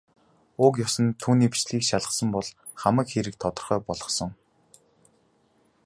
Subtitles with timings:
[0.65, 2.47] Уг ёс нь түүний бичгийг шалгасан бол
[2.81, 4.31] хамаг хэрэг тодорхой болохсон.